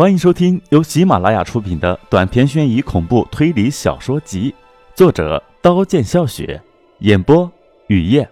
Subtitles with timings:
[0.00, 4.54] 欢迎收听由喜马拉雅出品的短篇悬疑恐怖推理小说集，
[4.94, 6.58] 作者刀剑笑雪，
[7.00, 7.52] 演播
[7.88, 8.26] 雨夜。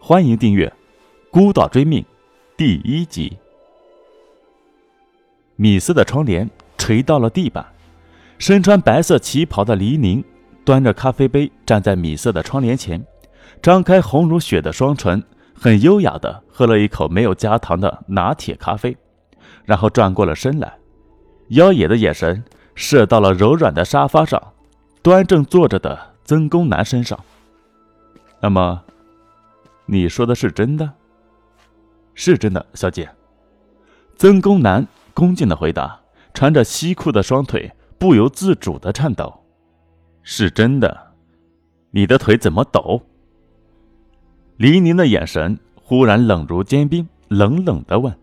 [0.00, 0.66] 欢迎订阅
[1.30, 2.02] 《孤岛追命》
[2.56, 3.38] 第一集。
[5.54, 7.64] 米色的窗帘垂到了地板，
[8.36, 10.24] 身穿白色旗袍的黎宁
[10.64, 13.06] 端着咖啡杯站在米色的窗帘前，
[13.62, 15.22] 张开红如血的双唇，
[15.54, 18.96] 很优雅的喝了一口没有加糖的拿铁咖啡。
[19.64, 20.78] 然后转过了身来，
[21.48, 22.42] 妖冶的眼神
[22.74, 24.42] 射到了柔软的沙发上，
[25.02, 27.18] 端正坐着的曾公南身上。
[28.40, 28.82] 那么，
[29.86, 30.92] 你说的是真的？
[32.14, 33.08] 是真的，小姐。
[34.16, 36.00] 曾公南恭敬的回答，
[36.34, 39.44] 穿着西裤的双腿不由自主的颤抖。
[40.22, 41.12] 是真的。
[41.90, 43.02] 你的腿怎么抖？
[44.56, 48.16] 黎宁的眼神忽然冷如坚冰，冷冷的问。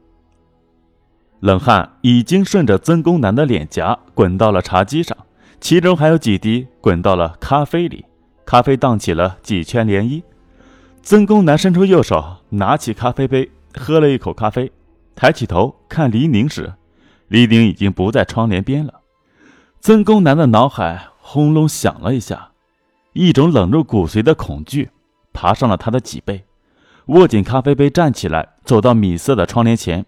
[1.40, 5.18] 冷汗已经顺着曾公南的脸颊滚到了茶几上，
[5.62, 8.06] 其中还有几滴滚到了咖啡里，
[8.46, 10.22] 咖啡荡起了几圈涟漪。
[11.02, 14.70] 曾公南伸出右手，拿起咖啡杯，喝了一口咖啡，
[15.16, 16.74] 抬起头看黎宁时，
[17.30, 18.96] 黎宁已经不在窗帘边了。
[19.80, 22.52] 曾公南的脑海轰隆响了一下，
[23.14, 24.90] 一种冷入骨髓的恐惧
[25.32, 26.44] 爬上了他的脊背，
[27.06, 30.06] 握紧咖啡杯，站起来，走到米色的窗帘前。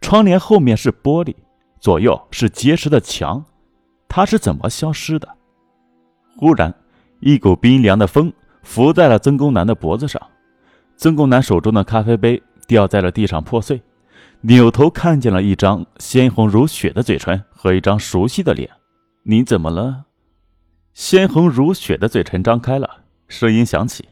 [0.00, 1.34] 窗帘后面是玻璃，
[1.78, 3.44] 左右是结实的墙，
[4.08, 5.28] 他是怎么消失的？
[6.36, 6.74] 忽然，
[7.20, 10.20] 一股冰凉的风拂在了曾公南的脖子上，
[10.96, 13.80] 曾公南手中的咖啡杯掉在了地上破碎，
[14.40, 18.70] 扭头看见了一张鲜红如血的嘴唇和一张熟悉的脸。
[19.22, 20.06] 你怎么了？
[20.94, 22.88] 鲜红如血的嘴唇张开了，
[23.28, 24.08] 声音响起。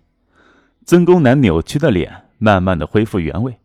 [0.85, 3.59] 曾公南扭曲的脸慢慢的恢复原位，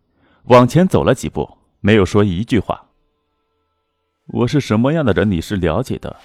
[0.45, 1.57] 往前走了几步。
[1.85, 2.85] 没有说一句话。
[4.27, 6.15] 我是什么样的人，你是了解的。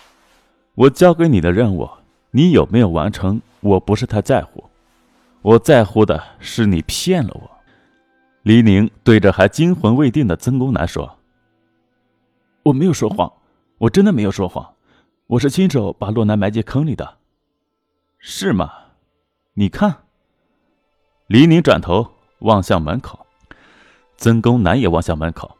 [0.77, 1.91] 我交给你的任务，
[2.31, 4.63] 你有没有完成，我不是太在乎。
[5.43, 7.51] 我在乎的是你骗了我。
[8.43, 11.19] 黎宁对着还惊魂未定的曾公南说
[12.63, 13.33] ：“我没有说谎，
[13.79, 14.75] 我真的没有说谎，
[15.27, 17.17] 我是亲手把洛南埋进坑里的，
[18.21, 18.73] 是吗？
[19.55, 20.05] 你看。”
[21.27, 23.27] 黎宁转头望向门口。
[24.21, 25.58] 曾公南也望向门口，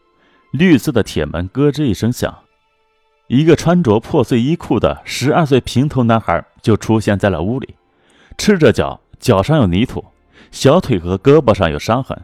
[0.51, 2.35] 绿色的铁门咯吱一声响，
[3.27, 7.75] 一个穿着破碎衣裤的十二岁平头男孩就出现在了屋里，
[8.39, 10.05] 赤着脚，脚上有泥土，
[10.51, 12.19] 小腿和胳膊上有伤痕。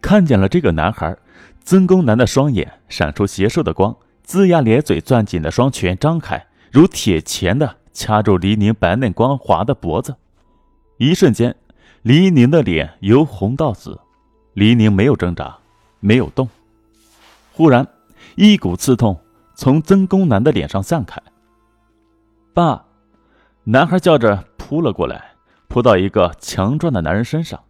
[0.00, 1.16] 看见了这个男孩，
[1.64, 10.14] 曾公男的双眼闪出邪兽的光，龇牙咧嘴，攥紧的双拳张开，如铁钳的掐住黎宁白嫩光滑的脖子。
[10.98, 11.56] 一瞬间，
[12.02, 13.98] 黎宁的脸由红到紫。
[14.52, 15.58] 黎宁没有挣扎，
[15.98, 16.48] 没有动。
[17.56, 17.86] 忽然，
[18.34, 19.16] 一股刺痛
[19.54, 21.22] 从曾公南的脸上散开。
[22.52, 22.84] 爸，
[23.62, 25.34] 男孩叫着扑了过来，
[25.68, 27.60] 扑到一个强壮的男人身上。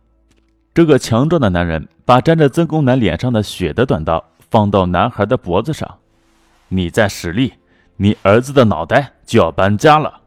[0.73, 5.99] 这个强壮的男人把沾着曾公南脸上的血的短刀放到男孩的脖子上。
[6.69, 7.53] 你再使力，
[7.97, 10.23] 你儿子的脑袋就要搬家了。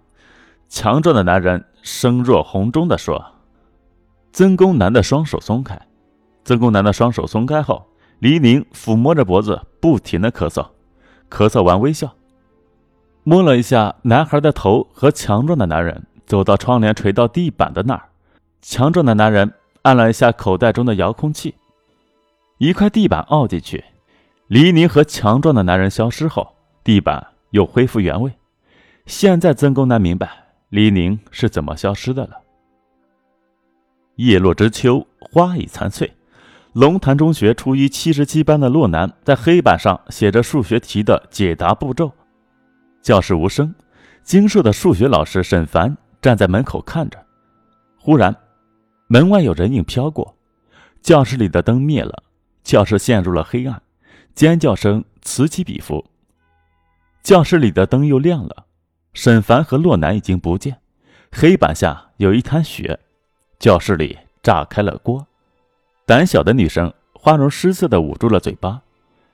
[0.70, 3.34] 强壮的男人声若洪钟地说。
[4.32, 5.82] 曾公南的双手松开。
[6.46, 7.88] 曾公南的双手松开后，
[8.20, 10.68] 黎宁抚摸着脖子，不停的咳嗽，
[11.30, 12.16] 咳嗽完微笑，
[13.24, 18.10] 摸了一下男孩的头和强壮的男人走到窗帘垂到地板的那儿，
[18.62, 21.54] 强壮的男人按了一下口袋中的遥控器，
[22.58, 23.84] 一块地板凹进去，
[24.48, 28.32] 黎宁和强壮的男人消失后，地板又恢复原位。
[29.06, 30.30] 现在曾公男明白
[30.70, 32.42] 黎宁是怎么消失的了。
[34.16, 36.12] 叶落知秋，花已残翠。
[36.78, 42.12] 龙潭中学初一七十七班的洛南在黑板上写着数学题的解答步骤。
[43.02, 43.74] 教室无声，
[44.22, 47.18] 精瘦的数学老师沈凡站在门口看着。
[48.00, 48.36] 忽然，
[49.08, 50.38] 门外有人影飘过，
[51.02, 52.22] 教室里的灯灭了，
[52.64, 53.82] 教室陷入了黑暗，
[54.36, 56.06] 尖叫声此起彼伏。
[57.24, 58.68] 教室里的灯又亮了，
[59.16, 60.80] 沈凡和洛南已经不见，
[61.32, 63.00] 黑板下有一滩血，
[63.58, 65.27] 教室里炸开了锅。
[66.08, 68.82] 胆小的女生花容失色地捂住了嘴巴，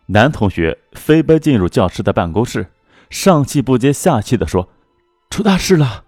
[0.07, 2.65] 男同学飞奔进入教室的办公室，
[3.11, 4.67] 上气不接下气地说
[5.29, 6.03] ：“出大事了！”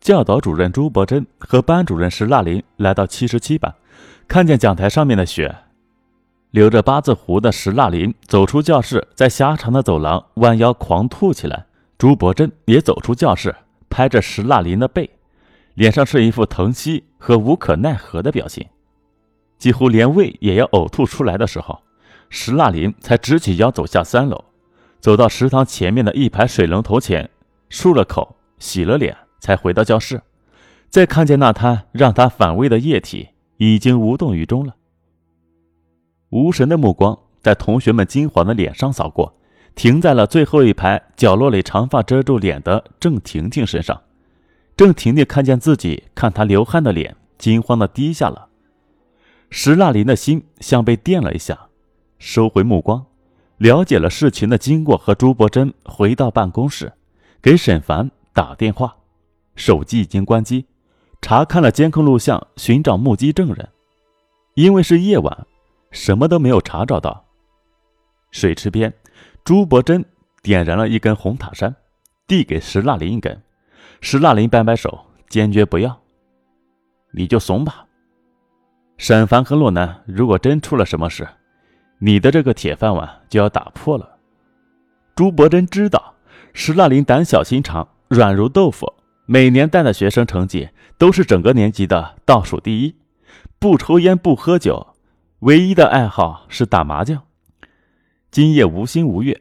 [0.00, 3.72] 教导主任朱伯珍和班主任石腊林来到七十七班，
[4.26, 5.54] 看见讲台上面的血，
[6.50, 11.66] 留着八字胡的石蜡林走出教室，在狭长的走廊弯腰狂吐起来。
[11.96, 13.54] 朱伯珍也走出教室，
[13.88, 15.08] 拍着石蜡林的背，
[15.74, 18.66] 脸上是一副疼惜和无可奈何的表情。
[19.60, 21.78] 几乎连胃也要呕吐出来的时候，
[22.30, 24.46] 石蜡林才直起腰走下三楼。
[25.00, 27.30] 走到食堂前面的一排水龙头前，
[27.70, 30.20] 漱了口，洗了脸，才回到教室。
[30.88, 33.28] 再看见那滩让他反胃的液体，
[33.58, 34.74] 已经无动于衷了。
[36.30, 39.34] 无神的目光在同学们金黄的脸上扫过，
[39.74, 44.00] 停在了最后一排角落里长发遮住脸的郑婷婷身上。
[44.76, 48.49] 郑婷婷看见自己看她流汗的脸，惊慌的低下了。
[49.50, 51.68] 石蜡林的心像被电了一下，
[52.18, 53.04] 收回目光。
[53.58, 56.92] 了解了事情的经过，和朱伯珍回到办公室，
[57.42, 58.96] 给沈凡打电话，
[59.56, 60.64] 手机已经关机，
[61.20, 63.68] 查看了监控录像，寻找目击证人。
[64.54, 65.46] 因为是夜晚，
[65.90, 67.26] 什么都没有查找到。
[68.30, 68.94] 水池边，
[69.44, 70.04] 朱伯珍
[70.42, 71.74] 点燃了一根红塔山，
[72.26, 73.42] 递给石蜡林一根。
[74.00, 76.00] 石蜡林摆摆手，坚决不要。
[77.12, 77.84] 你就怂吧。
[79.00, 81.26] 沈凡和洛南，如果真出了什么事。
[82.00, 84.18] 你的这个铁饭碗就要打破了。
[85.16, 86.16] 朱伯珍知道
[86.52, 88.92] 石腊林胆小心肠，软如豆腐，
[89.24, 90.68] 每年带的学生成绩
[90.98, 92.94] 都是整个年级的倒数第一，
[93.58, 94.88] 不抽烟不喝酒，
[95.38, 97.22] 唯一的爱好是打麻将。
[98.30, 99.40] 今夜无星无月，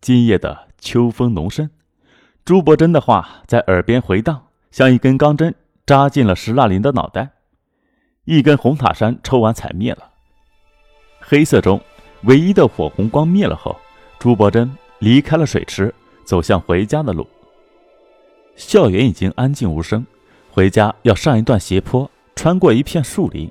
[0.00, 1.70] 今夜的秋风浓深，
[2.42, 5.54] 朱伯珍的话在耳边回荡，像一根钢针
[5.84, 7.32] 扎进了石腊林的脑袋。
[8.24, 10.10] 一根红塔山抽完踩灭了，
[11.20, 11.80] 黑色中。
[12.22, 13.76] 唯一的火红光灭了后，
[14.18, 15.94] 朱伯珍离开了水池，
[16.24, 17.28] 走向回家的路。
[18.56, 20.06] 校园已经安静无声，
[20.50, 23.50] 回家要上一段斜坡，穿过一片树林。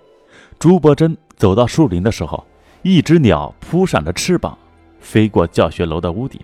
[0.58, 2.44] 朱伯珍走到树林的时候，
[2.82, 4.58] 一只鸟扑闪着翅膀，
[5.00, 6.42] 飞过教学楼的屋顶，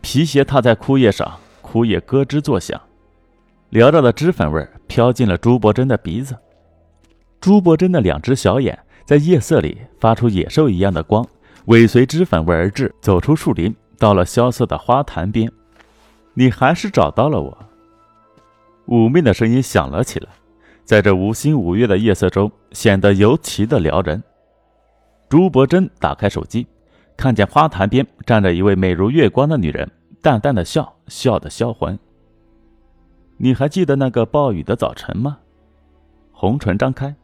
[0.00, 2.80] 皮鞋踏在枯叶上，枯叶咯吱作响，
[3.70, 6.34] 缭绕的脂粉味飘进了朱伯珍的鼻子。
[7.42, 11.26] 朱伯珍的两只小眼在夜色里发出野兽一样的光。
[11.64, 15.50] 尾随脂粉味而至，走出树林，到了萧瑟的花坛边。
[16.34, 17.58] 你还是找到了我。
[18.86, 20.28] 妩媚的声音响了起来，
[20.84, 24.22] 在这无星无月的夜色中，显得尤其的撩人。
[25.28, 26.64] 朱伯珍打开手机，
[27.16, 29.90] 看见花坛边站着一位美如月光的女人，
[30.20, 31.98] 淡淡的笑，笑得销魂。
[33.36, 35.38] 你还记得那个暴雨的早晨吗？
[36.32, 37.14] 红唇张开，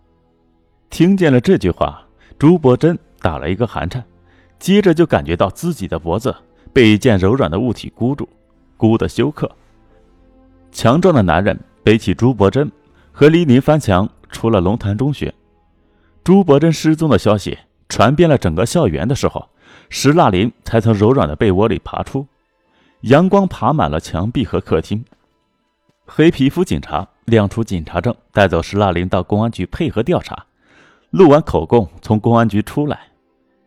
[0.91, 2.03] 听见了这句话，
[2.39, 4.05] 朱伯珍打了一个寒颤。
[4.59, 6.35] 接着就感觉到自己的脖子
[6.73, 8.29] 被一件柔软的物体箍住，
[8.77, 9.51] 箍得休克。
[10.73, 12.71] 强壮的男人背起朱伯珍
[13.13, 15.33] 和黎宁翻墙出了龙潭中学。
[16.25, 17.57] 朱伯珍失踪的消息
[17.89, 19.49] 传遍了整个校园的时候，
[19.89, 22.27] 石蜡林才从柔软的被窝里爬出。
[23.03, 25.05] 阳光爬满了墙壁和客厅。
[26.05, 30.47] 黑皮肤警察亮出警察证，带走石蜡林到公安局配合调查。
[31.11, 33.01] 录完口供，从公安局出来。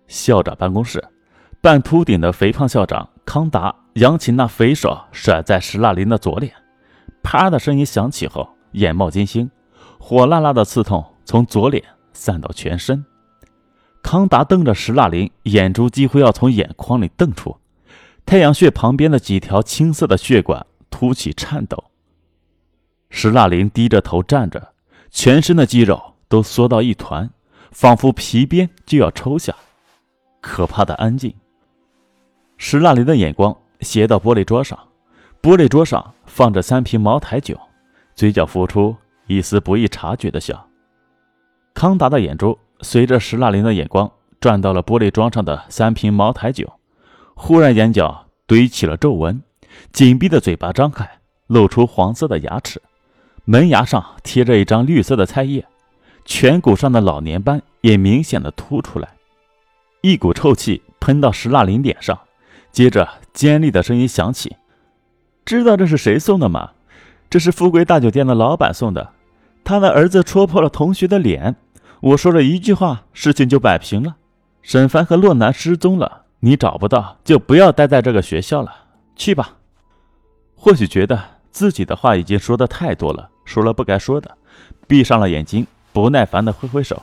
[0.07, 1.03] 校长办公室，
[1.61, 6.53] 半秃顶的肥胖校长康达扬起那肥手，甩在石蜡林的左脸，
[7.23, 9.49] 啪的声音响起后，眼冒金星，
[9.99, 11.83] 火辣辣的刺痛从左脸
[12.13, 13.05] 散到全身。
[14.03, 17.57] 康达瞪着石蜡林，眼珠几乎要从眼眶里瞪出，
[18.25, 21.85] 太阳穴旁边的几条青色的血管凸起颤抖。
[23.09, 24.73] 石蜡林低着头站着，
[25.09, 27.30] 全身的肌肉都缩到一团，
[27.72, 29.54] 仿佛皮鞭就要抽下。
[30.39, 31.36] 可怕的安静。
[32.57, 34.80] 石蜡林的眼光斜到玻璃桌上，
[35.42, 37.59] 玻璃桌上放着三瓶茅台酒，
[38.16, 38.95] 嘴角浮出
[39.28, 40.66] 一丝不易察觉的笑。
[41.73, 44.09] 康达的眼珠随着石蜡林的眼光
[44.40, 46.71] 转到了玻璃桌上的三瓶茅台酒，
[47.35, 49.44] 忽然眼角堆起了皱纹，
[49.92, 52.81] 紧闭的嘴巴张开，露出黄色的牙齿，
[53.44, 55.66] 门牙上贴着一张绿色的菜叶，
[56.25, 59.09] 颧骨上的老年斑也明显的凸出来。
[60.01, 62.19] 一股臭气喷到石蜡林脸上，
[62.71, 64.56] 接着尖利的声音响起
[65.45, 66.71] ：“知道这是谁送的吗？
[67.30, 69.11] 这是富贵大酒店的老板送的。
[69.63, 71.56] 他的儿子戳破了同学的脸，
[72.01, 74.16] 我说了一句话，事情就摆平了。
[74.61, 78.73] 沈凡和洛南失踪了，你找不到就不要待在这个学校了，
[79.16, 79.57] 去吧。”
[80.56, 81.19] 或许觉得
[81.51, 84.37] 自己的话已经说的太多了，说了不该说的，
[84.87, 87.02] 闭上了眼睛，不耐烦的挥挥手。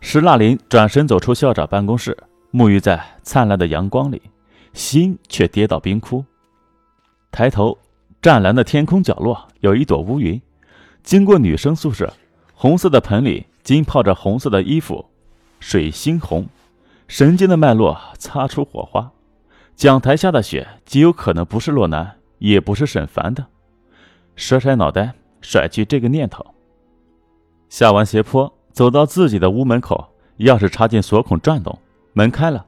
[0.00, 2.16] 石蜡林转身走出校长办公室，
[2.52, 4.22] 沐浴在灿烂的阳光里，
[4.72, 6.24] 心却跌到冰窟。
[7.30, 7.78] 抬头，
[8.22, 10.40] 湛蓝的天空角落有一朵乌云，
[11.02, 12.12] 经过女生宿舍，
[12.54, 15.04] 红色的盆里浸泡着红色的衣服，
[15.60, 16.46] 水猩红，
[17.06, 19.12] 神经的脉络擦出火花。
[19.76, 23.46] 讲台下的雪极有可能不是洛南，也不是沈凡的。
[24.36, 26.44] 甩甩脑袋，甩去这个念头。
[27.70, 28.52] 下完斜坡。
[28.72, 31.76] 走到自己的屋门口，钥匙插进锁孔转动，
[32.12, 32.66] 门开了。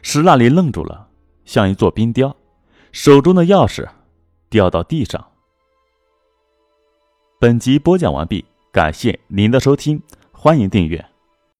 [0.00, 1.08] 石蜡里愣住了，
[1.44, 2.34] 像一座冰雕，
[2.92, 3.86] 手中的钥匙
[4.48, 5.26] 掉到地上。
[7.40, 11.11] 本集播讲完毕，感谢您的收听，欢迎订阅。